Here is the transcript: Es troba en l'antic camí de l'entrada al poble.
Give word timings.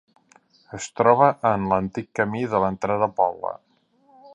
Es 0.77 0.87
troba 1.01 1.27
en 1.51 1.69
l'antic 1.75 2.09
camí 2.21 2.45
de 2.55 2.63
l'entrada 2.65 3.11
al 3.11 3.17
poble. 3.23 3.59